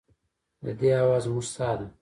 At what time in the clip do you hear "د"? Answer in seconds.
0.65-0.67